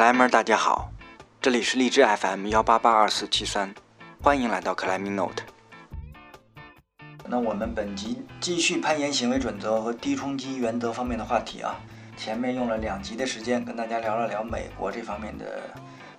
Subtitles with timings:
[0.00, 0.90] 克莱们，大家好，
[1.42, 3.74] 这里是荔枝 FM 幺八八二四七三，
[4.22, 5.42] 欢迎来到克莱明 Note。
[7.26, 11.78] 那我们本集继续攀岩行为准则和低冲击原则方面的话题啊。
[12.16, 15.60] 前面用了两集的时间跟大家聊了聊美国这方面的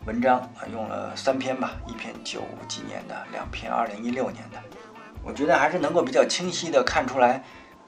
[0.06, 4.60] 文章啊，用了三篇吧，一篇九几年的，两篇二零一六年的。
[5.24, 7.44] 我觉得还是能够比较清晰的看出来，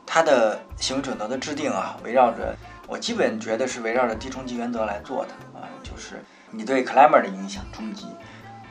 [0.08, 2.56] 它的行为准则的制定啊，围绕着。
[2.86, 5.32] 我基本觉得是围绕着低冲击原则来做的，
[5.84, 8.08] 就是你对 climber 的影响冲击，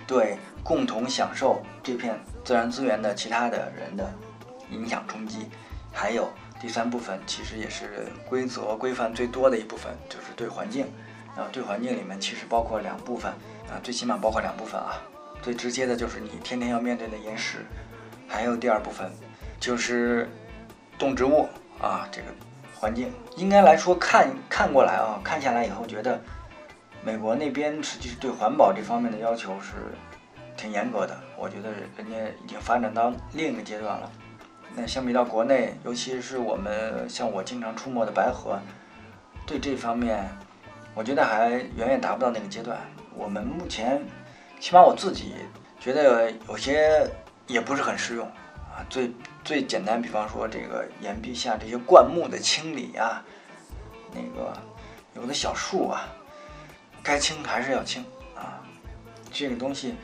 [0.07, 4.11] 对共同享受这片自然资源的其他的人的
[4.71, 5.47] 影响冲击，
[5.93, 6.29] 还有
[6.61, 10.87] 第三部分其实也是规则规范最多的一部分，就是对环境。
[11.37, 13.33] 啊，对环境里面其实包括两部分
[13.71, 15.01] 啊，最起码包括两部分啊，
[15.41, 17.65] 最直接的就是你天天要面对的岩石，
[18.29, 19.11] 还有第二部分
[19.59, 20.29] 就是
[20.99, 21.49] 动植物
[21.81, 22.27] 啊，这个。
[22.75, 26.21] 环境应该来说，看看过来啊，看下来以后觉得，
[27.05, 29.73] 美国那边实际是对环保这方面的要求是
[30.57, 31.19] 挺严格的。
[31.37, 34.11] 我觉得人家已经发展到另一个阶段了。
[34.75, 38.59] 那相比到国内，尤其是我们像我经常出没的白河，
[39.45, 40.27] 对这方面，
[40.95, 42.79] 我觉得还远远达不到那个阶段。
[43.15, 44.01] 我们目前，
[44.61, 45.35] 起码我自己
[45.79, 47.07] 觉得有些
[47.47, 48.25] 也不是很适用
[48.71, 48.81] 啊。
[48.89, 49.13] 最
[49.45, 53.23] 最简单，比方说这个岩壁下这些灌木的清理啊，
[54.15, 54.57] 那个
[55.15, 56.09] 有的小树啊，
[57.03, 58.63] 该清还是要清啊。
[59.33, 59.95] 这个东西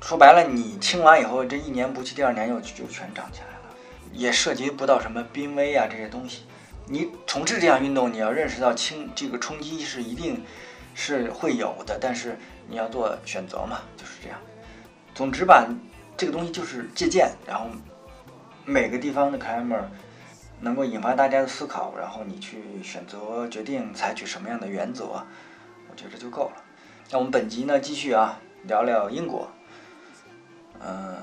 [0.00, 3.76] 说白了，你清完以后，这一年不去，第二年又就全长起来了，
[4.12, 6.44] 也涉及不到什么濒危啊这些东西。
[6.86, 10.44] 你从事这项运动，你要认识到清这个冲击是一定
[10.94, 14.38] 是会有的，但是你要做选择嘛，就是这样。
[15.14, 15.66] 总之吧，
[16.16, 17.66] 这个东西就是借鉴，然后。
[18.64, 19.82] 每个地方的 climber
[20.60, 25.26] 能够引发大家的思考，然后你去选择决定采取什么样的原则，
[25.92, 26.64] 我觉得就够了。
[27.10, 29.46] 那我们本集呢，继续啊聊聊英国。
[30.80, 31.18] 呃，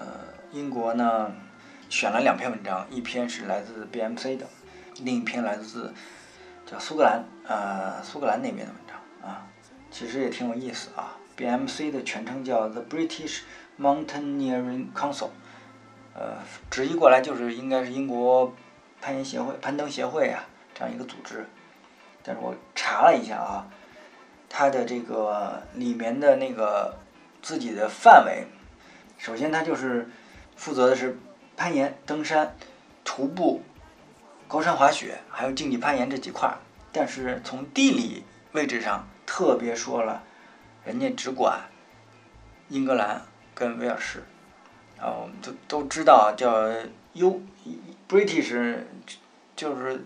[0.51, 1.31] 英国呢
[1.89, 4.45] 选了两篇文章，一篇是来自 BMC 的，
[4.99, 5.91] 另一篇来自
[6.67, 9.47] 叫苏格兰呃苏格兰那边的文章啊，
[9.89, 11.17] 其实也挺有意思啊。
[11.35, 13.39] BMC 的全称叫 The British
[13.79, 15.29] Mountaineering Council。
[16.13, 16.37] 呃，
[16.69, 18.53] 直译过来就是应该是英国
[19.01, 20.43] 攀岩协会、攀登协会啊
[20.75, 21.47] 这样一个组织，
[22.21, 23.67] 但是我查了一下啊，
[24.49, 26.97] 它的这个里面的那个
[27.41, 28.47] 自己的范围，
[29.17, 30.09] 首先它就是
[30.55, 31.17] 负责的是
[31.55, 32.55] 攀岩、登山、
[33.03, 33.61] 徒步、
[34.47, 36.57] 高山滑雪，还有竞技攀岩这几块儿，
[36.91, 38.23] 但是从地理
[38.53, 40.23] 位置上特别说了，
[40.83, 41.61] 人家只管
[42.69, 43.21] 英格兰
[43.53, 44.23] 跟威尔士。
[44.99, 46.67] 啊，我们都都知道叫
[47.13, 48.75] U，British，
[49.55, 50.03] 就是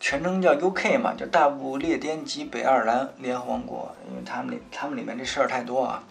[0.00, 6.02] 全称叫 UK 嘛，叫大不列颠及北爱尔兰联合王国，因为他们里他们里面这事儿太多啊。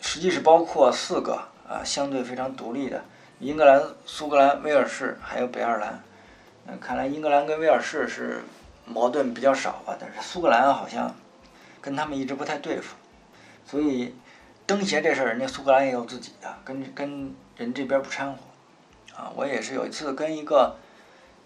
[0.00, 3.02] 实际是包括四个啊，相对非常独立的
[3.40, 6.02] 英格兰、苏格兰、威尔士还有北爱尔兰。
[6.66, 8.42] 嗯，看来英格兰跟威尔士是
[8.84, 11.14] 矛盾比较少吧，但是苏格兰好像
[11.80, 12.94] 跟他们一直不太对付，
[13.66, 14.14] 所以。
[14.68, 18.36] 登协这事儿，人家苏格兰也有自己的，跟跟人这边不掺和，
[19.16, 20.76] 啊，我也是有一次跟一个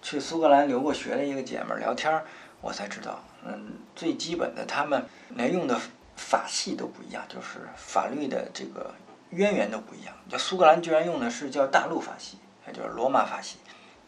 [0.02, 2.22] 去苏格兰留过学的一个姐们聊天，
[2.60, 5.80] 我才知道，嗯，最基本的他们连用的
[6.16, 8.92] 法系都不一样，就是法律的这个
[9.30, 10.14] 渊源都不一样。
[10.28, 12.36] 叫苏格兰居然用的是叫大陆法系，
[12.66, 13.58] 也就是罗马法系，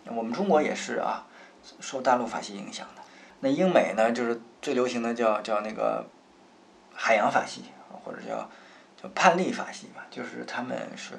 [0.06, 1.24] 我们中国也是啊，
[1.80, 3.02] 受大陆法系影响的。
[3.40, 6.04] 那英美呢，就是最流行的叫叫那个
[6.92, 7.62] 海洋法系，
[8.04, 8.48] 或者叫
[9.00, 9.08] 叫。
[9.14, 11.12] 判例法系吧，就是他们是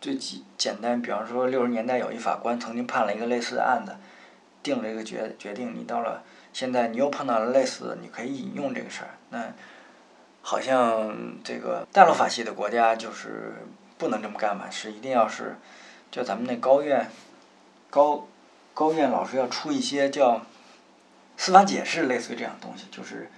[0.00, 1.02] 最简简单。
[1.02, 3.94] 比方说，六十年代有一法官曾经判了一个类似的案子，
[4.74, 5.74] 定了一个决决定。
[5.74, 6.22] 你到了
[6.52, 9.10] 现在，你又碰到了类似的，你可以引用这个事儿。
[9.30, 9.52] 那
[10.42, 13.54] 好像这个大陆法系的国家就是
[13.96, 14.68] 不能这么干吧？
[14.68, 15.56] 是一定要是，
[16.10, 17.08] 就咱们那高院
[17.88, 18.26] 高
[18.74, 20.42] 高院老师要出一些叫
[21.36, 23.30] 司法解释，类似于这样东西，就是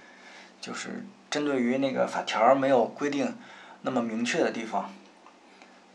[0.59, 3.37] 就是针对于那个法条没有规定。
[3.81, 4.91] 那么明确的地方，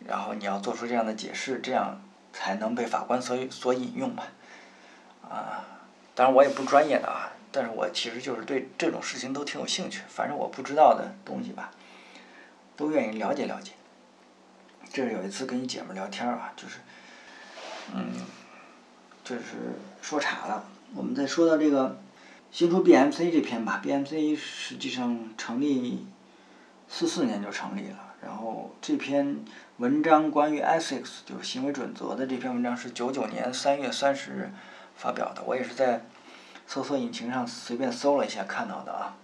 [0.07, 2.01] 然后你要做出这样的解释，这样
[2.33, 4.29] 才能被法官所所引用吧？
[5.35, 5.65] 啊，
[6.15, 11.71] 当然我也不专业的啊，但是我其实就是对这种事情都挺有兴趣，反正我不知道的东西吧，
[12.77, 13.73] 都愿意了解了解。
[14.93, 16.79] 这是有一次跟一姐们聊天啊，就是，
[17.95, 18.13] 嗯，
[19.25, 19.43] 就是
[20.01, 20.65] 说岔了。
[20.95, 21.99] 我们再说到这个
[22.53, 26.07] 新出 BMC 这篇吧，BMC 实际上成立。
[26.87, 29.39] 四四年就成立了，然后这篇
[29.79, 34.53] 文章关于 ethics 就是行为准则的这篇文章是九九年三月三十日
[34.97, 36.03] 发表的，我也是在
[36.67, 39.17] 搜索引擎上随便搜了一下看到的啊。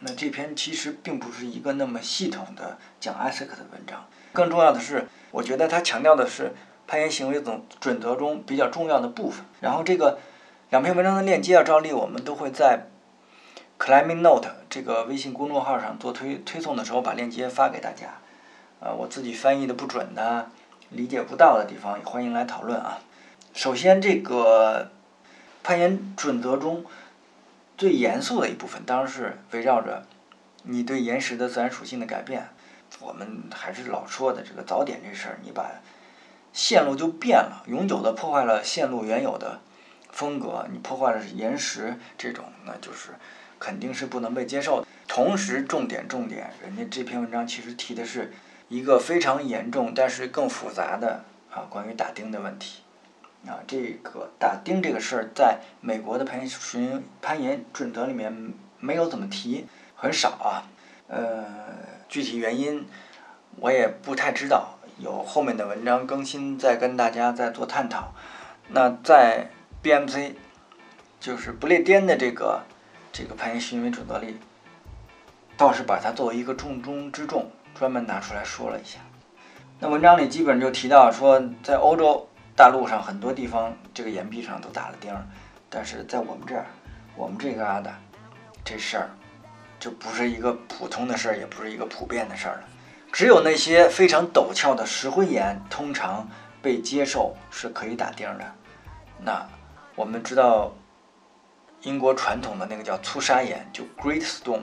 [0.00, 4.06] 那这篇其实并不是一个那么系统的讲 ASIC 的文章。
[4.32, 6.52] 更重要的是，我觉得他强调的是
[6.86, 9.46] 攀岩行为总准则中比较重要的部分。
[9.60, 10.18] 然后这个
[10.68, 12.88] 两篇文章的链接啊，照例我们都会在
[13.78, 18.18] Climbing Note 这个微信公众号上做推推送的时候把链接发给大家。
[18.80, 20.50] 呃，我自己翻译的不准的、
[20.90, 22.98] 理解不到的地方，也欢迎来讨论啊。
[23.56, 24.90] 首先，这个
[25.62, 26.84] 攀岩准则中
[27.78, 30.04] 最严肃的一部分，当然是围绕着
[30.64, 32.50] 你对岩石的自然属性的改变。
[33.00, 35.70] 我们还是老说的这个早点这事儿，你把
[36.52, 39.58] 线路就变了，永久的破坏了线路原有的
[40.10, 43.14] 风格，你破坏了岩石这种，那就是
[43.58, 44.86] 肯定是不能被接受的。
[45.08, 48.34] 同时，重点重点，人家这篇文章其实提的是
[48.68, 52.82] 一个非常严重但是更复杂的啊关于打钉的问题。
[53.44, 60.66] 啊，这个打钉这个事儿，在美国的攀岩巡攀岩准则里面没有怎么提，很少啊。
[61.06, 61.44] 呃，
[62.08, 62.84] 具体原因
[63.60, 68.12] 我也不太知道，有后面的文章更新再跟大家再做探讨。
[68.68, 69.46] 那在
[69.80, 70.32] BMC
[71.20, 72.64] 就是不列颠的这个
[73.12, 74.38] 这个攀岩巡为准则里，
[75.56, 78.98] 倒是把它作为一个重中之重，专门拿出来说了一下。
[79.78, 82.28] 那文章里基本就提到说，在欧洲。
[82.56, 85.22] 大陆上很多地方这个岩壁上都打了钉儿，
[85.68, 86.64] 但是在我们这儿，
[87.14, 87.90] 我们这旮瘩，
[88.64, 89.10] 这事儿
[89.78, 92.64] 就不是一个普通的事儿，也不是一个普遍的事儿了。
[93.12, 96.26] 只有那些非常陡峭的石灰岩，通常
[96.62, 98.44] 被接受是可以打钉的。
[99.20, 99.46] 那
[99.94, 100.72] 我们知道，
[101.82, 104.62] 英国传统的那个叫粗砂岩，就 Great Stone。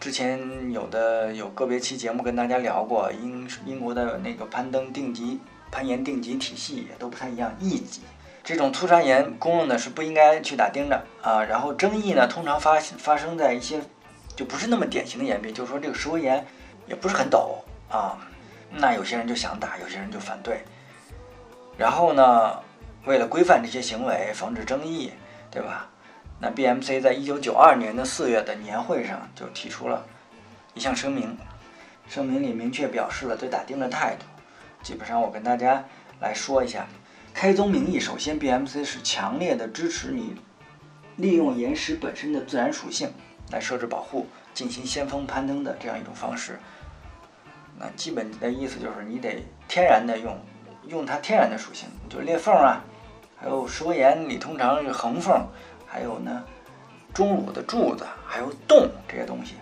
[0.00, 5.40] 之前有的有个别期节目跟大家聊过，英英国的那个攀登定级。
[5.70, 8.00] 攀岩定级体系也都不太一样，E 级
[8.42, 11.44] 这种粗砂岩公认的是不应该去打钉的啊。
[11.44, 13.80] 然后争议呢，通常发发生在一些
[14.34, 16.46] 就不是那么典型的岩壁，就是说这个石灰岩
[16.86, 17.58] 也不是很陡
[17.90, 18.18] 啊。
[18.70, 20.62] 那有些人就想打，有些人就反对。
[21.76, 22.58] 然后呢，
[23.04, 25.12] 为了规范这些行为，防止争议，
[25.50, 25.88] 对吧？
[26.40, 30.06] 那 BMC 在一九九二年的四月的年会上就提出了
[30.74, 31.36] 一项声明，
[32.08, 34.24] 声明里明确表示了对打钉的态度。
[34.82, 35.84] 基本上我跟大家
[36.20, 36.86] 来说一下，
[37.34, 40.34] 开宗明义，首先 BMC 是强烈的支持你
[41.16, 43.12] 利用岩石本身的自然属性
[43.50, 46.58] 来设置保护，进行先锋攀登的这样一种方式。
[47.78, 50.36] 那基本的意思就是你得天然的用
[50.86, 52.82] 用它天然的属性，就裂缝啊，
[53.36, 55.46] 还有石灰岩里通常是横缝，
[55.86, 56.44] 还有呢
[57.14, 59.54] 钟乳的柱子，还有洞这些东西，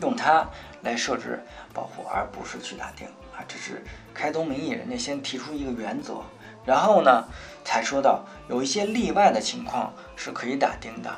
[0.00, 0.48] 用它
[0.82, 1.42] 来设置
[1.74, 3.06] 保护，而不是去打钉。
[3.46, 3.82] 这是
[4.12, 6.22] 开宗明义，人家先提出一个原则，
[6.64, 7.24] 然后呢，
[7.64, 11.10] 才说到有一些例外的情况是可以打钉的。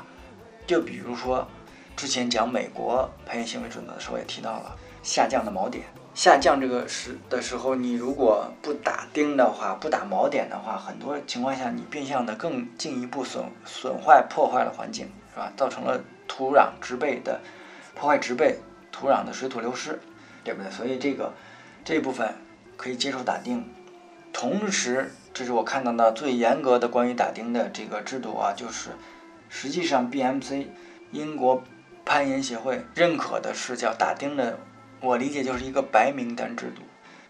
[0.67, 1.47] 就比如说，
[1.95, 5.83] 之前讲美国攀岩行为准则的时候也提到了下降的锚点。
[6.13, 15.51] 下降这个时的时候，你如果不打钉的话，不打锚点的话，很多情况下你变相的更进一步损损坏破坏了环境，是吧？
[15.55, 17.39] 造成了土壤植被的
[17.95, 18.57] 破坏，植被
[18.91, 19.99] 土壤的水土流失，
[20.43, 20.69] 对不对？
[20.71, 21.33] 所以这个。
[21.83, 22.35] 这部分
[22.77, 23.65] 可以接受打钉，
[24.31, 28.91] 同时，这是我看到的最严格的关于打钉的这个制度啊，就是
[29.49, 30.67] 实际上 BMC
[31.11, 31.63] 英国
[32.05, 34.59] 攀岩协会认可的是叫打钉的，
[34.99, 36.81] 我理解就是一个白名单制度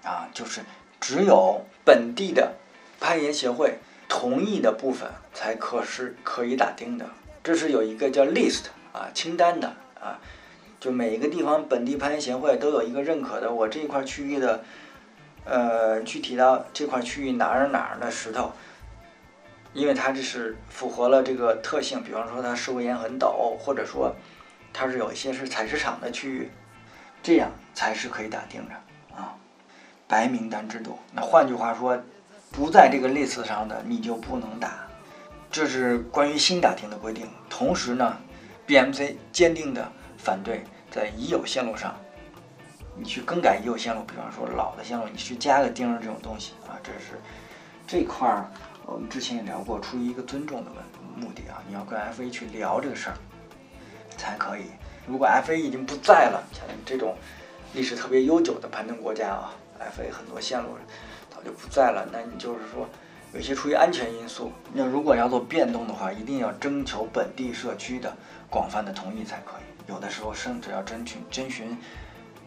[0.08, 0.62] 啊，就是
[1.00, 2.55] 只有本地的
[3.00, 3.79] 攀岩协会
[4.10, 7.10] 同意的部分才可是可以打钉的，
[7.43, 10.20] 这是有一个叫 list 啊清单的啊。
[10.81, 14.63] 就每一个地方本地攀岩协会都有一个认可的，我这一块区域的，
[15.45, 18.51] 呃，具体到这块区域哪儿哪儿的石头，
[19.73, 24.15] 因为它这是符合了这个特性，比方说它石灰岩很陡，或者说
[24.73, 26.50] 它是有一些是采石场的区域，
[27.21, 29.35] 这样才是可以打钉的啊。
[30.07, 32.01] 白名单制度，那换句话说，
[32.51, 34.88] 不在这个 list 上的你就不能打，
[35.51, 37.29] 这是关于新打钉的规定。
[37.51, 38.17] 同时呢
[38.65, 39.91] ，BMC 坚定的。
[40.24, 41.96] 反对在已有线路上，
[42.96, 47.20] 你去更改已有线路，比方说老的线路，你去加个钉儿这种东西啊，这是
[47.88, 48.50] 这块儿
[48.86, 50.84] 我们之前也聊过，出于一个尊重的问
[51.16, 53.16] 目的啊，你要跟 FA 去聊这个事儿
[54.18, 54.66] 才可以。
[55.08, 57.16] 如果 FA 已经不在了，像这种
[57.74, 60.70] 历史特别悠久的攀登国家啊，FA 很多线路
[61.34, 62.88] 早就不在了，那你就是说
[63.34, 68.16] 有些出于安全因素，那如果要做变动的话，一定要征求本地社区的
[68.50, 69.71] 广泛的同意才可以。
[69.91, 71.77] 有的时候甚至要征询征询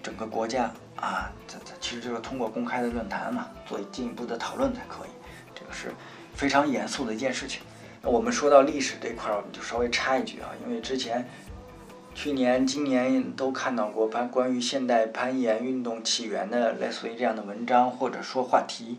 [0.02, 5.10] 整个国家啊，这这其实就是通过公开的论坛嘛，做进一步的讨论才可以。
[5.54, 5.92] 这个是
[6.34, 7.62] 非常严肃的一件事情。
[8.02, 11.28] 那我们说到历史这块儿，我们就稍微插一句啊，因为之前
[12.14, 18.98] 去年、今年都看到过攀关于现代攀岩运动起源的类似于这样的文章或者说话题。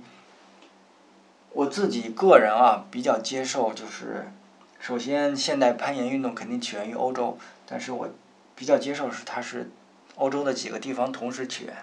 [1.52, 4.32] 我自己个人啊比较接受，就是
[4.80, 8.10] 首先现代攀岩运动肯定起源于欧洲，但是我
[8.56, 9.70] 比较接受是它是
[10.16, 11.76] 欧洲的几个地方同时起源，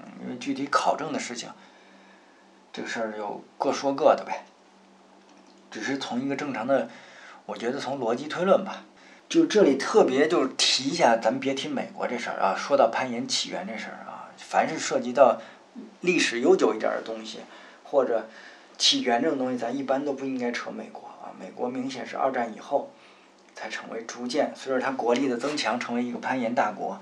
[0.00, 1.50] 嗯，因为具体考证的事情，
[2.72, 4.44] 这个事儿就各说各的呗。
[5.70, 6.88] 只是从一个正常的，
[7.46, 8.84] 我觉得从逻辑推论吧。
[9.28, 12.54] 就这里特别就是提一下，咱们别提美国这事儿啊。
[12.54, 15.40] 说到攀岩起源这事儿啊，凡是涉及到
[16.02, 17.38] 历史悠久一点的东西，
[17.82, 18.28] 或者
[18.76, 21.32] 起源这种东西，咱一般都不应该扯美国啊。
[21.40, 22.92] 美国明显是二战以后
[23.62, 27.00] 才成为逐渐随着它国力的增强，成为一个攀岩大国。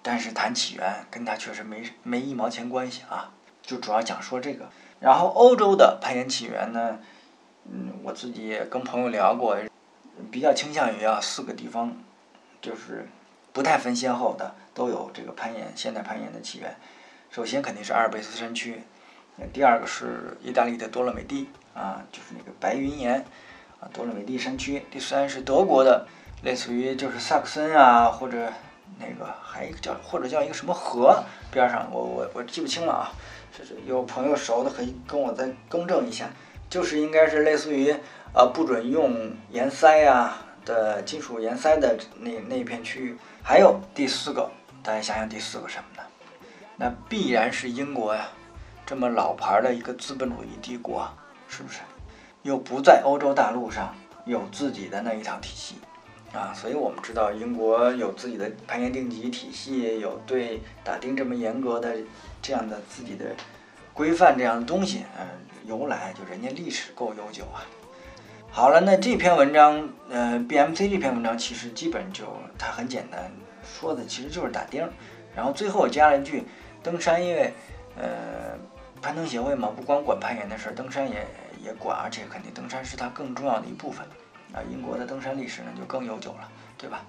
[0.00, 3.32] 但是谈起源，跟它确实没没一毛钱关系啊。
[3.62, 4.68] 就主要讲说这个。
[5.00, 7.00] 然后欧洲的攀岩起源呢，
[7.64, 9.58] 嗯，我自己也跟朋友聊过。
[10.30, 11.96] 比较倾向于啊，四个地方，
[12.60, 13.08] 就是
[13.52, 16.76] 不太分先后的，都有这个攀岩现代攀岩的起源。
[17.30, 18.82] 首先肯定是阿尔卑斯山区，
[19.52, 23.24] 第二个是意大利的多洛美蒂啊，就是那个白云岩
[23.82, 24.86] 啊，多洛美蒂山区。
[24.92, 26.06] 第三是德国的，
[26.42, 28.52] 类似于就是萨克森啊，或者
[29.00, 31.20] 那个还一个叫或者叫一个什么河
[31.50, 33.12] 边上，我我我记不清了啊，
[33.58, 36.30] 就是有朋友熟的可以跟我再更正一下，
[36.70, 37.94] 就是应该是类似于。
[38.34, 43.14] 呃，不准用盐塞呀的金属盐塞的那那片区域。
[43.42, 44.50] 还有第四个，
[44.82, 46.08] 大家想想第四个什么呢？
[46.76, 48.28] 那必然是英国呀，
[48.86, 51.06] 这么老牌的一个资本主义帝国，
[51.46, 51.80] 是不是？
[52.42, 53.94] 又不在欧洲大陆上
[54.24, 55.76] 有自己的那一套体系
[56.32, 61.96] 啊，所以我们知道英国有自己的攀岩定级体系，有对打钉这么严格的
[62.40, 63.26] 这样的自己的
[63.92, 65.26] 规范这样的东西，嗯，
[65.66, 67.60] 由来就人家历史够悠久啊。
[68.50, 72.24] 好了，那这篇文章，呃，BMC 这篇文章其实基本就
[72.58, 73.30] 它很简单，
[73.64, 74.86] 说的其实就是打钉，
[75.34, 76.44] 然后最后加了一句，
[76.82, 77.52] 登山因为，
[77.96, 78.58] 呃，
[79.00, 81.26] 攀登协会嘛，不光管攀岩的事儿，登山也
[81.62, 84.06] 也管，而且肯定登山是它更重要的一部分，
[84.52, 87.02] 啊，英国的登山历史呢就更悠久了，对吧？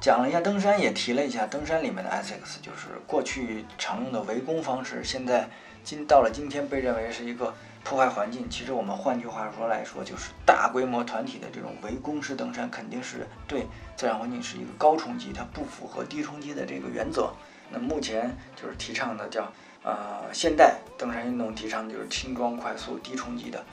[0.00, 5.48] 讲了一下登山，也提了一下登山里面的 ethics，就是过去常用的围攻方式，现在
[5.84, 7.54] 今到了今天被认为是一个。
[7.84, 13.66] 破坏环境，其实我们换句话说来说，就是大规模团体的这种围攻式登山，肯定是对
[13.96, 17.32] 自然环境是一个高冲击，它不符合低冲击的这个原则。
[17.70, 23.64] 那目前就是提倡的叫呃现代登山运动提倡的就是轻装快速低冲击的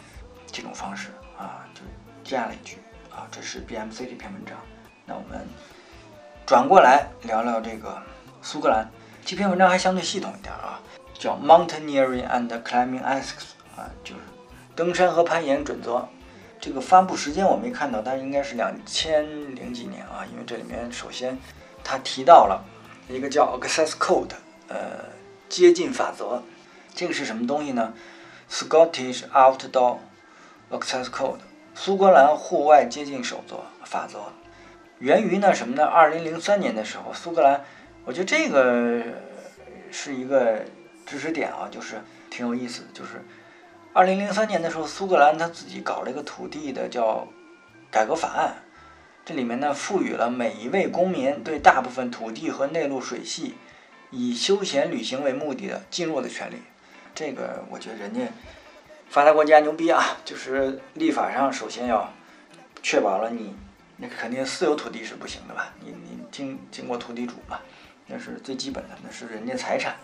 [0.52, 1.82] 这种方式啊，就
[2.24, 2.78] 加了一句
[3.12, 4.58] 啊，这是 BMC 这篇文章。
[5.06, 5.48] 那我们
[6.46, 8.02] 转过来聊聊这个
[8.42, 8.90] 苏格兰
[9.24, 10.80] 这篇文章还相对系统一点啊，
[11.14, 13.54] 叫 Mountaineering and Climbing Ethics。
[13.78, 14.22] 啊，就是
[14.76, 16.06] 登山和攀岩准则，
[16.60, 21.38] 这个发布时间我没看到，但应该是两千零几年啊，因为这里面首先
[21.82, 22.66] 他提到了
[23.08, 24.32] 一个叫 Access Code，
[24.68, 25.06] 呃，
[25.50, 26.44] 接近法则，
[26.94, 27.94] 这个是什么东西呢
[28.50, 29.98] ？Scottish Outdoor
[30.70, 31.40] Access Code，
[31.74, 34.32] 苏格兰户外接近守则法则，
[35.00, 35.84] 源于呢什么呢？
[35.84, 37.66] 二零零三年的时候，苏格兰，
[38.06, 39.04] 我觉得这个
[39.92, 40.64] 是一个
[41.06, 43.26] 知识点啊，就是挺有意思的，就是。
[43.92, 47.28] 二零零三年的时候，苏格兰他自己搞了一个土地的叫
[47.90, 48.58] 改革法案，
[49.26, 53.56] 这里面呢赋予了每一位公民对大部分土地和内陆水系
[54.12, 56.58] 以休闲旅行为目的的进入的权利。
[57.14, 58.22] 这个我觉得人家
[59.10, 62.14] 发达国家牛逼啊，就是立法上首先要
[62.82, 63.56] 确保了你
[63.98, 65.74] 那肯定私有土地是不行的吧？
[65.82, 67.60] 你你经经过土地主嘛，
[68.08, 69.96] 那是最基本的，那是人家财产。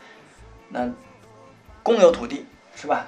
[0.70, 0.92] 那
[1.82, 2.46] 公有土地
[2.76, 3.08] 是吧？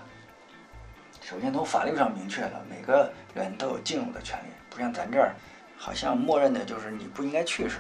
[1.22, 5.36] 首先从法律上明确了，每个人都有进入的权利，不像咱这儿，
[5.78, 7.78] 好像默认的就是你不应该去，是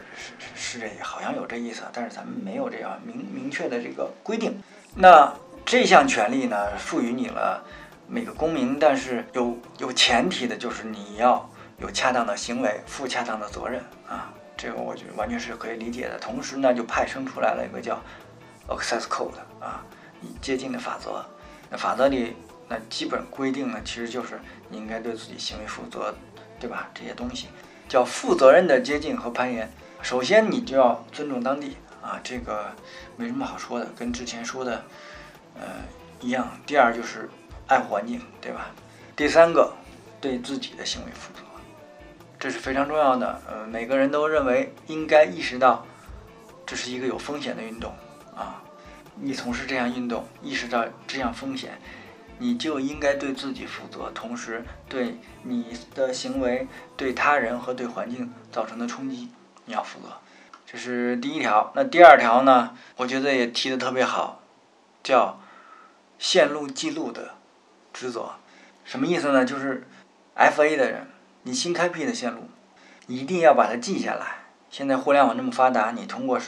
[0.55, 4.57] 是是这，好像有这意思，但是咱们没有这样明明确的这个规定。
[4.95, 5.33] 那
[5.65, 7.63] 这项权利呢，赋予你了
[8.07, 11.49] 每个公民，但是有有前提的，就是你要
[11.79, 16.17] 有恰当的行为，负恰当的责任啊，这个我觉得完全是可以理解的。
[16.19, 18.01] 同时呢，就派生出来了一个叫
[18.67, 19.83] Access Code 啊，
[20.39, 21.25] 接近的法则，
[21.69, 22.35] 那法则里。
[22.69, 24.37] 那基本规定呢，其实就是
[24.67, 26.13] 你应该对自己行为负责，
[26.59, 26.89] 对吧？
[26.93, 27.47] 这些东西
[27.87, 29.71] 叫负责任的接近和攀岩。
[30.01, 32.71] 首先，你就要尊重当地啊，这个
[33.15, 34.83] 没什么好说的，跟之前说的
[35.55, 35.63] 呃
[36.21, 36.47] 一样。
[36.65, 37.29] 第二就是
[37.67, 38.71] 爱护环境，对吧？
[39.15, 39.73] 第三个，
[40.21, 41.41] 对自己的行为负责，
[42.39, 43.41] 这是非常重要的。
[43.47, 45.85] 呃，每个人都认为应该意识到
[46.65, 47.93] 这是一个有风险的运动
[48.35, 48.61] 啊。
[49.15, 51.79] 你从事这项运动，意识到这项风险。
[52.39, 59.29] 你就应该对自己负责，同时对你的行为对他人和对环境造成的冲击
[59.65, 60.07] 你要负责。
[60.65, 61.71] 这是第一条。
[61.75, 62.75] 那第二条呢？
[62.97, 64.41] 我觉得也提的特别好，
[65.01, 65.39] 叫
[66.19, 67.35] 线路记录的
[67.93, 68.31] 职责。
[68.83, 69.45] 什么意思呢？
[69.45, 69.87] 就是
[70.35, 71.07] FA 的人，
[71.43, 72.49] 你新开辟的线路，
[73.05, 74.39] 你一定要把它记下来。
[74.69, 76.39] 现在互联网这么发达，你通过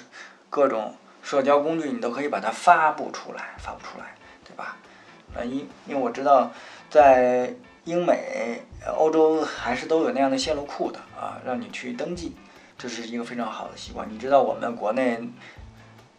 [0.49, 4.77] 各种社交工具，你都可以把它发布出来，发布出来，对吧？
[5.33, 6.51] 呃，因因为我知道，
[6.89, 7.53] 在
[7.85, 8.61] 英美、
[8.97, 12.35] 欧洲还是都有那样的线路库的啊，让你去登记。
[12.77, 14.07] 这是一个非常好的习惯。
[14.09, 15.19] 你知道我们国内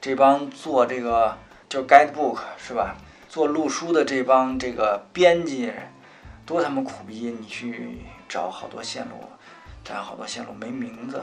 [0.00, 1.36] 这帮做这个
[1.68, 2.96] 就 guidebook 是吧？
[3.28, 5.72] 做路书的这帮这个编辑
[6.44, 7.34] 多他妈苦逼！
[7.40, 7.98] 你去
[8.28, 9.14] 找好多线路，
[9.84, 11.22] 找好多线路没名字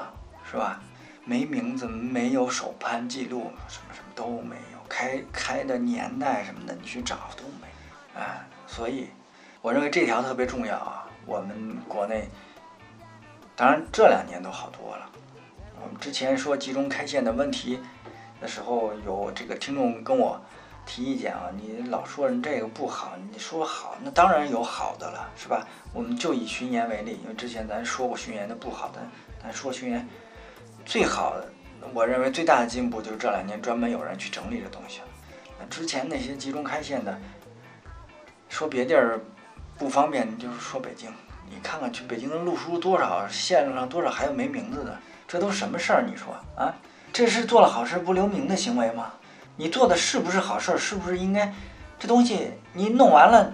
[0.50, 0.82] 是吧？
[1.26, 7.44] 没名字，没有手攀记录，什么什么都没有，开开的年代什么的，你去找都。
[8.18, 9.10] 哎，所以
[9.62, 11.04] 我认为这条特别重要啊。
[11.26, 12.28] 我们国内
[13.56, 15.10] 当然这两年都好多了。
[15.82, 17.80] 我们之前说集中开线的问题
[18.42, 20.42] 的时候，有这个听众跟我
[20.86, 25.68] 提意见啊，你老说人这个不好，你说好，那当然有好的了，是吧？
[25.94, 29.02] 我们就以巡演为例，因为之前咱说过巡演的不好的，
[29.44, 30.08] 咱说巡演
[30.86, 31.50] 最好的，
[31.94, 35.08] 我认为最大的进步就是这两年专门有人去整理这东西了。
[35.60, 37.20] 那之前那些集中开线的，
[38.50, 39.20] 说别地儿
[39.78, 41.10] 不方便，就是说北京，
[41.50, 44.98] 你看看去北京的路书多少，线路上多少还有没名字的。
[45.28, 46.04] 这都什么事儿？
[46.08, 46.74] 你说啊，
[47.12, 49.14] 这是做了好事不留名的行为吗？
[49.58, 50.78] 你做的是不是好事？
[50.78, 51.54] 是不是应该
[52.00, 53.54] 这东西你弄完了，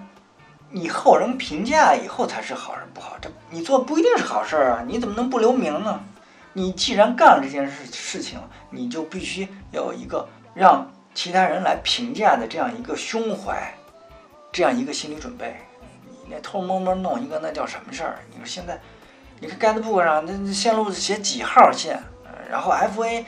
[0.69, 3.17] 你后人评价以后才是好事不好？
[3.21, 4.83] 这你做不一定是好事啊！
[4.85, 5.99] 你怎么能不留名呢？
[6.53, 13.73] 你既然干了这件事事情，你就必须要有一个让其他人来评价的这样一个胸怀，
[14.53, 15.57] 这样一个心理准备。
[16.07, 18.19] 你那偷摸摸弄一个，那叫什么事儿？
[18.31, 18.79] 你说现在？
[19.39, 22.01] 你看 Guidebook 上那线路写几号线，
[22.49, 23.25] 然后 FA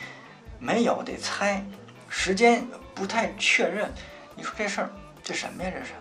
[0.60, 1.65] 没有得猜，
[2.08, 3.92] 时间不太确认。
[4.35, 4.90] 你说这事儿
[5.22, 5.72] 这什么呀？
[5.74, 5.92] 这是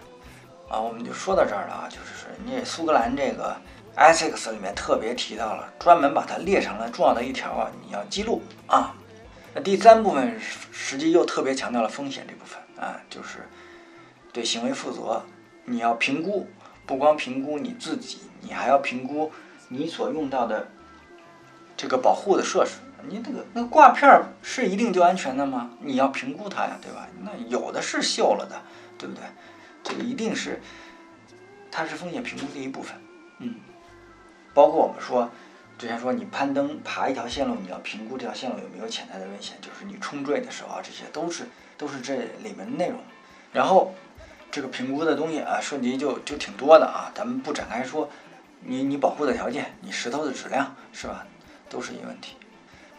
[0.69, 3.57] 啊，我们就说到这儿了啊，就是说你苏格兰这个
[3.97, 8.95] Essex 里面特别提到了，专门把它列成了重要的一条啊，你要记录啊。
[9.53, 10.39] 那第三部分
[10.71, 13.49] 实际又特别强调了风险这部分啊，就是
[14.35, 15.25] 对行为负责，
[15.65, 16.47] 你要评估，
[16.85, 19.33] 不光评估你自己，你还要评估。
[19.69, 20.69] 你所用到的
[21.75, 25.71] 这个保护的设施，你这个那挂片是一定就安全的吗？
[25.81, 27.09] 你要评估它呀，对吧？
[27.23, 28.61] 那有的是锈了的，
[28.99, 29.23] 对不对？
[29.83, 30.61] 这个一定是，
[31.71, 32.95] 它是风险评估的一部分。
[33.39, 33.55] 嗯，
[34.53, 35.31] 包括我们说
[35.79, 41.47] 之前说你攀登爬一条线路，你要评估这条线路有没有潜在的危险，就是你冲坠的时候啊，这些都是
[41.79, 42.99] 都是这里面的内容。
[43.51, 43.95] 然后
[44.55, 48.09] 这个评估的东西啊，涉及就就挺多的啊，咱们不展开说。
[48.67, 51.27] 你你保护的条件，你石头的质量是吧，
[51.69, 52.37] 都是一问题。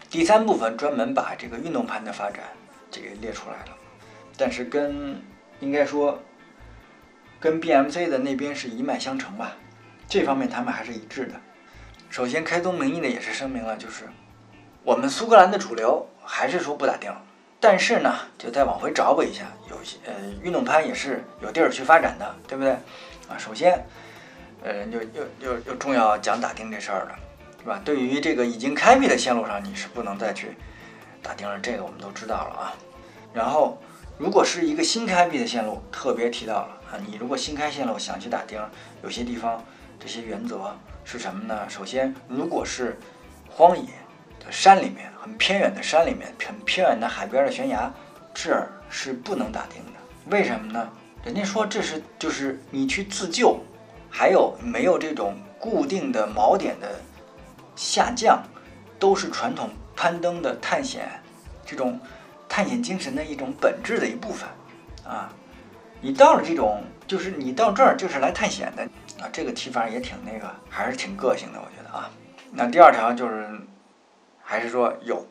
[0.09, 2.43] 第三部分专门把这个运动盘的发展
[2.91, 3.77] 这个列出来了，
[4.35, 5.19] 但是跟
[5.61, 6.21] 应该说
[7.39, 9.53] 跟 BMC 的那边是一脉相承吧，
[10.09, 11.33] 这方面他们还是一致的。
[12.09, 14.09] 首先开宗明义的也是声明了，就是
[14.83, 17.11] 我们苏格兰的主流还是说不打钉，
[17.67, 22.73] 但是呢，就再往回找补一下，有些呃运动攀也是有地儿去发展的，对不对？
[23.28, 23.84] 啊，首先。
[24.63, 27.15] 呃，又又又又重要讲打钉这事儿了，
[27.62, 27.82] 是吧？
[27.84, 30.56] 对于这个已经开辟的线路上，你是不能再去
[31.23, 32.73] 打钉了，这个我们都知道了啊。
[33.34, 33.82] 然后，
[34.19, 38.60] 如果是一个新开辟的线路，特别提到了啊，你如果新开线路想去打钉，
[39.04, 39.63] 有些地方
[39.99, 41.67] 这些原则是什么呢？
[41.67, 42.97] 首先，如果是
[43.49, 43.89] 荒野
[44.49, 47.91] 山里面，很偏远的山里面，很偏远的海边的悬崖，
[48.34, 49.99] 这儿是不能打钉的。
[50.29, 50.89] 为什么呢？
[51.23, 53.60] 人家说这是就是你去自救。
[54.17, 56.89] 还有没有这种固定的锚点的
[57.75, 58.41] 下降，
[58.97, 61.10] 都是传统攀登的探险
[61.65, 61.99] 这种
[62.47, 64.47] 探险精神的一种本质的一部分
[65.05, 65.29] 啊！
[65.99, 68.84] 你到了这种，就是你到这儿就是来探险的
[69.21, 69.27] 啊！
[69.34, 72.10] 这个提法也挺那个，还是挺个性的，我觉得啊。
[72.53, 73.49] 那第二条就是，
[74.45, 75.27] 还是说有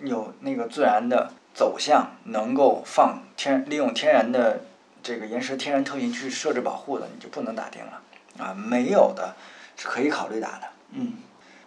[0.00, 4.64] 有那个自然的走向，能够放天利用天然的
[5.02, 8.02] 这个岩石天然特性去设置保护的，你就不能打钉了。
[8.38, 9.34] 啊，没有的
[9.76, 10.68] 是可以考虑打的。
[10.90, 11.14] 嗯，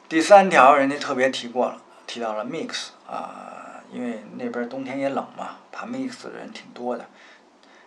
[0.07, 7.05] 第三条人家特别提过了，提到了 mix 啊，因为那边冬天也冷嘛，爬 mix 的人挺多的。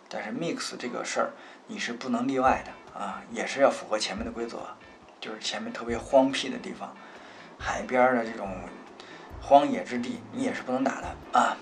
[0.09, 1.31] 但是 mix 这个事儿
[1.69, 4.59] 你是不能例外的啊，也是要符合前面的规则，
[5.21, 6.93] 就是前面特别荒僻的地方，
[7.59, 8.49] 海边的这种
[9.43, 11.57] 荒野之地，你也是不能打的啊。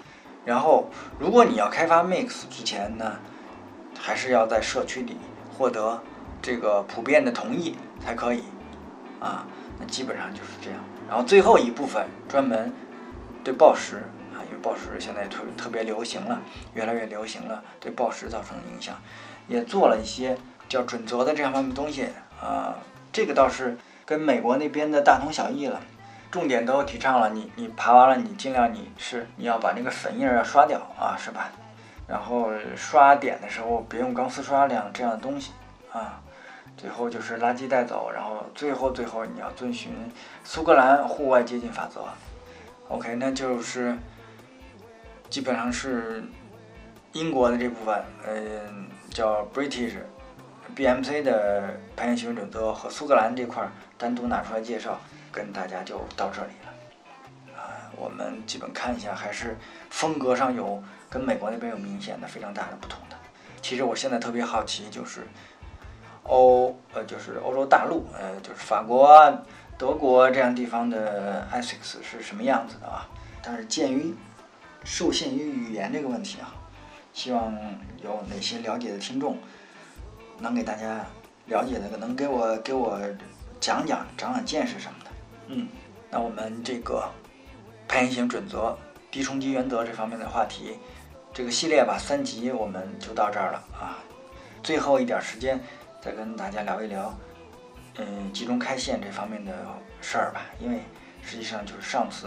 [0.45, 0.89] 然后，
[1.19, 3.19] 如果你要开发 mix 之前呢，
[3.99, 5.17] 还是要在社区里
[5.57, 6.01] 获得。
[6.43, 8.45] 这个普遍的同意才可以，
[9.21, 9.47] 啊，
[9.79, 10.81] 那基本上就是这样。
[11.07, 12.73] 然后最后一部分专门
[13.45, 13.97] 对暴食
[14.33, 16.41] 啊，因为暴食现在特特别流行了，
[16.73, 18.97] 越来越流行了，对暴食造成的影响，
[19.49, 20.35] 也做了一些
[20.67, 22.07] 叫准则的这样方面东西
[22.41, 22.75] 啊，
[23.13, 25.79] 这个倒是跟美国那边的大同小异了，
[26.31, 31.51] 重点都提倡了，你你爬完了，你尽量你是你要把那个粉印要刷掉啊，是吧？
[32.07, 35.53] 然后刷点的时候别用钢丝刷两这样的东西
[35.93, 36.21] 啊。
[36.77, 39.93] 最后就是垃圾带走，然后最后最后你要遵循
[40.45, 42.05] 苏格兰户外接近法则。
[42.89, 43.95] OK，那就是
[45.29, 46.25] 基本上是
[47.13, 49.93] 英国的这部分，嗯，叫 British
[50.75, 54.99] BMC 的攀岩行为准则和苏格兰这块单独拿出来介绍，
[55.33, 57.59] 跟大家就到这里了。
[57.59, 59.57] 啊，我们基本看一下，还是
[59.91, 63.17] 风格上有跟美国那边有明显的非常大的不同的。
[63.63, 65.27] 其实我现在特别好奇就是。
[66.25, 69.43] 欧呃就是欧洲大陆，呃就是法国、
[69.79, 73.09] 德国这样地方的 ASICS 是什么样子的啊？
[73.43, 74.15] 但是鉴于
[74.85, 76.55] 受限于语言这个问题啊，
[77.15, 77.53] 希望
[78.05, 79.39] 有哪些了解的听众
[80.39, 81.05] 能给大家
[81.47, 83.01] 了解的，能给我给我
[83.59, 85.10] 讲讲、长长见识什么的。
[85.53, 85.69] 嗯，
[86.11, 87.07] 那我们这个
[87.89, 88.79] 攀岩型准则、
[89.11, 90.79] 低冲击原则这方面的话题，
[91.35, 93.99] 这个系列吧，三集我们就到这儿了啊。
[94.63, 95.61] 最后一点时间。
[96.03, 97.15] 再跟大家聊一聊，
[97.97, 99.53] 嗯，集中开线这方面的
[100.01, 100.47] 事儿吧。
[100.59, 100.81] 因为
[101.23, 102.27] 实际上就是上次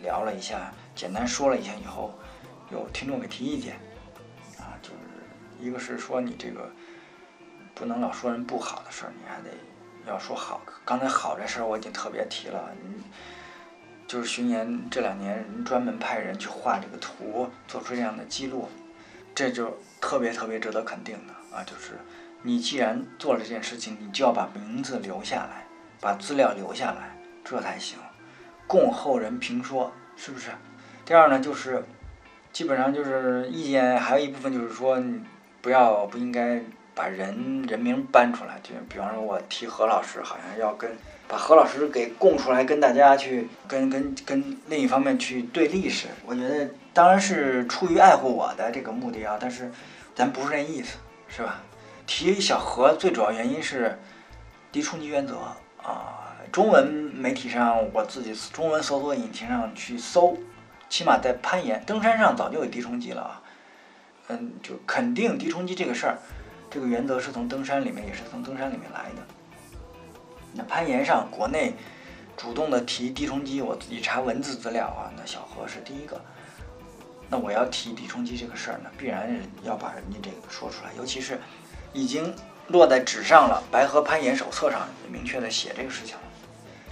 [0.00, 2.14] 聊了一下，简单说了一下以后，
[2.70, 3.74] 有听众给提意见，
[4.58, 4.96] 啊，就是
[5.60, 6.72] 一个是说你这个
[7.74, 9.50] 不能老说人不好的事儿，你还得
[10.06, 10.60] 要说好。
[10.84, 13.02] 刚才好这事儿我已经特别提了，嗯，
[14.06, 18.68] 就是巡演这两年专门派人去画这个图，做出这样的记录，
[19.34, 21.92] 这就特别特别值得肯定的啊，就是。
[22.42, 25.66] 你既然做了这件事情，你就要把名字留下来，
[26.00, 27.98] 把资料留下来，这才行，
[28.66, 30.50] 供后人评说，是不是？
[31.04, 31.84] 第二呢，就是
[32.50, 35.20] 基本上就是意见，还有一部分就是说，你
[35.60, 36.62] 不要不应该
[37.00, 40.90] 把人人名搬出来，就比方说我提何老师，好像要跟
[41.26, 46.08] 把何老师给供出来，跟大家去跟跟跟另一方面去对历史。
[46.26, 49.72] 我觉得当然是出于爱护我的这个目的啊，但是
[50.14, 51.62] 咱不是那意思，是吧？
[52.06, 53.98] 提小何最主要原因是
[54.70, 55.38] 低冲击原则
[55.82, 60.36] 啊，中文媒体上我自己中文搜索引擎上去搜，
[60.90, 63.40] 起码在攀岩登山上早就有低冲击了啊，
[64.28, 66.18] 嗯，就肯定低冲击这个事儿，
[66.70, 69.22] 这个原则是从登山里面也是从登山里面来的。
[70.54, 71.74] 那攀岩上国内
[72.36, 76.20] 主动的提低冲击，我自己查文字资料啊，那小何是第一个。
[77.28, 79.28] 那我要提低冲击这个事儿呢，必然
[79.62, 81.38] 要把人家这个说出来，尤其是。
[81.92, 82.32] 已经
[82.68, 86.22] 落在纸上了，《白河攀岩手册》上也明确的写这个事情了。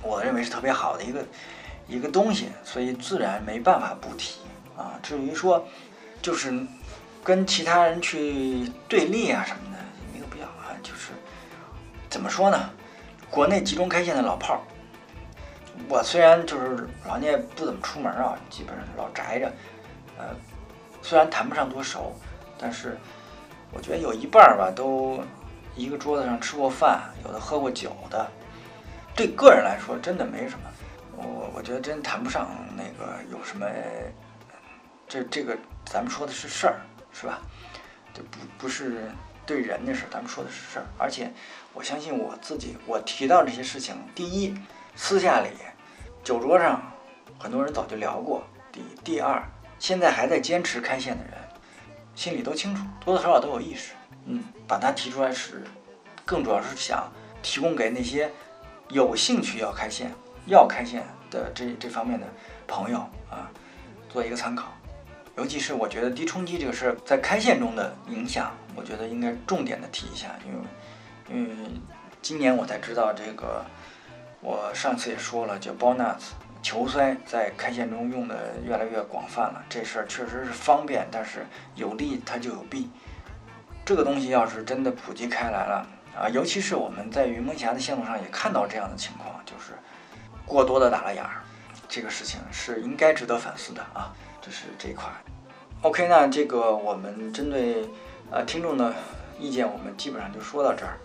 [0.03, 1.25] 我认为是特别好的一个
[1.87, 4.41] 一个东西，所以自然没办法不提
[4.77, 4.99] 啊。
[5.01, 5.64] 至于说
[6.21, 6.51] 就是
[7.23, 10.75] 跟其他人去对立啊什么的，也没有必要啊。
[10.83, 11.13] 就是
[12.09, 12.71] 怎么说呢？
[13.31, 14.61] 国内集中开线的老炮儿，
[15.89, 19.53] 我虽然就是老聂不怎么出门啊，基本上老宅着，
[20.19, 20.35] 呃，
[21.03, 22.15] 虽然谈不上多熟，
[22.59, 22.97] 但是。
[23.71, 25.23] 我觉得有一半儿吧，都
[25.77, 28.27] 一个桌子上吃过饭，有的喝过酒的。
[29.15, 30.71] 对个人来说，真的没什么。
[31.15, 33.67] 我我觉得真谈不上那个有什么。
[35.07, 35.55] 这这个
[35.85, 36.81] 咱们说的是事儿，
[37.19, 37.41] 是吧？
[38.15, 39.11] 这不不是
[39.45, 40.87] 对人的事儿，咱们说的是事儿。
[40.97, 41.33] 而且
[41.75, 44.57] 我相信我自己，我提到这些事情，第一，
[44.95, 45.51] 私下里
[46.23, 46.81] 酒桌上
[47.39, 49.43] 很多人早就聊过；第第二，
[49.81, 51.33] 现在还在坚持开线的人。
[52.15, 53.95] 心里都清楚，多多少少都有意识。
[54.27, 55.65] 嗯，把它提出来是，
[56.25, 57.11] 更主要是想
[57.43, 58.31] 提供给那些
[58.91, 60.13] 有兴趣要开线、
[60.47, 62.27] 要开线的这这方面的
[62.67, 62.99] 朋友
[63.31, 63.51] 啊，
[64.09, 64.73] 做一个参考。
[65.38, 70.59] 尤其是我觉得低冲击这个事儿在开线中的影响，我觉得应该重点的提一下，因为
[71.31, 71.70] 因为
[72.20, 73.64] 今年我才知道这个，
[74.40, 76.33] 我上次也说了，叫 Bonus。
[76.61, 81.46] 球塞在开线中用的越来越广泛了，这事儿确实是方便，但是
[81.77, 82.90] 有利它就有弊。
[83.85, 85.87] 这个东西要是真的普及开来了
[86.18, 89.72] 啊，尤其是我们在云梦峡的线路上也看到这样的情况，就是
[90.44, 91.40] 过多的打了眼儿，
[91.88, 94.12] 这个事情是应该值得反思的啊。
[94.40, 95.05] 这是这一块。
[95.83, 97.88] OK，那这个我们针对
[98.31, 98.94] 呃听众的
[99.38, 100.98] 意见，我们基本上就说到这儿。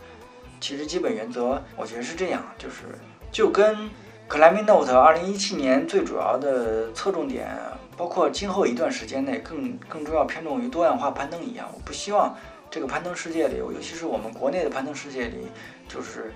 [0.59, 2.83] 其实基本原则我觉得是这样，就是
[3.31, 3.89] 就跟。
[4.29, 7.55] Climbing Note 二零一七年最主要的侧重点，
[7.97, 11.69] 包括今后一段时间内更更重要偏重于多样化攀登一样。
[11.71, 12.35] 我不希望
[12.71, 15.49] 这个攀登世界里，尤其是我们国内的攀登世界里，
[15.89, 16.33] 就是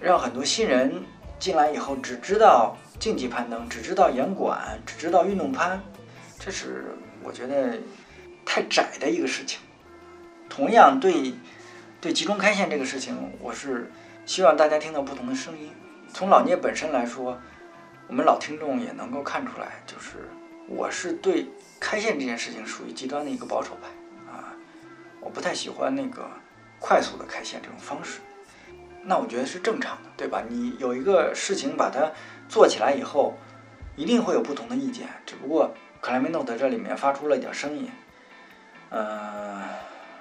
[0.00, 1.02] 让很多新人
[1.42, 5.82] 进来以后只知道竞技攀登，只知道严管，只知道运动攀，
[6.38, 7.80] 这是我觉得
[8.46, 9.58] 太窄的一个事情。
[10.48, 11.34] 同样对
[12.00, 13.90] 对集中开线这个事情，我是
[14.24, 15.72] 希望大家听到不同的声音。
[16.14, 17.36] 从老聂本身来说，
[18.06, 20.28] 我们老听众也能够看出来，就是
[20.68, 21.48] 我是对
[21.80, 23.88] 开线这件事情属于极端的一个保守派
[24.32, 24.54] 啊，
[25.20, 26.30] 我不太喜欢那个
[26.78, 28.20] 快速的开线这种方式。
[29.04, 30.42] 那我觉得是正常的，对吧？
[30.48, 32.12] 你有一个事情把它
[32.48, 33.36] 做起来以后，
[33.96, 35.08] 一定会有不同的意见。
[35.26, 37.90] 只不过克莱米诺特这里面发出了一点声音，
[38.90, 39.62] 呃，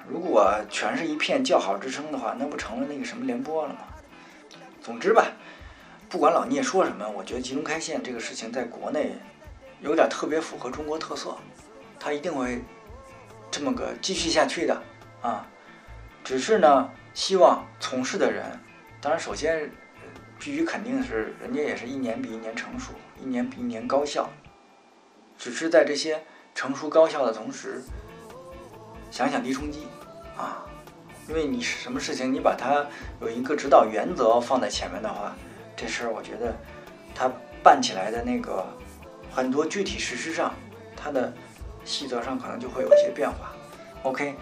[0.07, 3.79] 如果全是一片叫好之声的话，那不成了那个什么联播了吗？
[4.81, 5.25] 总之吧。
[6.09, 9.13] 不管老聂说什么，我觉得集中开线这个事情在国内
[9.79, 11.37] 有点特别符合中国特色，
[11.97, 12.61] 他一定会
[13.49, 14.81] 这么个继续下去的
[15.21, 15.47] 啊。
[16.23, 18.43] 只是呢，希望从事的人，
[19.01, 19.69] 当然首先
[20.39, 24.29] 必须肯定是，人家也是一年比一年成熟，一年比一年高效。
[25.37, 27.81] 只是在这些成熟高效的同时，
[29.09, 29.87] 想想低冲击
[30.37, 30.63] 啊，
[31.27, 32.85] 因为你什么事情，你把它
[33.19, 35.35] 有一个指导原则放在前面的话。
[35.75, 36.55] 这事儿我觉得，
[37.15, 37.31] 他
[37.63, 38.63] 办起来的那个
[39.31, 40.53] 很多具体实施上，
[40.95, 41.33] 它的
[41.83, 43.51] 细则上可能就会有一些变化。
[44.03, 44.35] OK，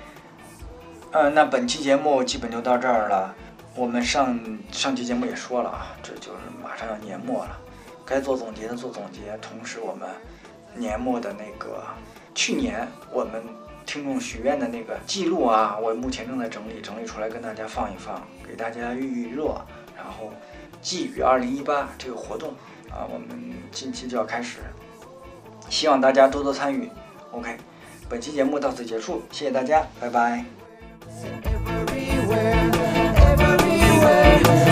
[1.12, 3.34] 嗯，那本期节目基本就到这儿了。
[3.80, 4.38] 我们上
[4.74, 7.58] 上期节目也说了啊，这就是马上要年末了，
[8.06, 10.10] 该做总结的做总结，同时我们
[10.76, 11.82] 年末的那个
[12.36, 13.42] 去年我们
[13.86, 19.56] 听众许愿的那个记录啊，我目前正在整理整理出来跟大家放一放，给大家预预热，
[19.96, 20.34] 然后。
[20.82, 22.54] 寄语二零一八这个活动
[22.90, 23.28] 啊，我们
[23.70, 24.60] 近期就要开始，
[25.70, 26.90] 希望大家多多参与。
[27.32, 27.58] OK，
[28.08, 30.46] 本期节目到此结束，谢谢大家，拜拜。
[34.02, 34.69] away.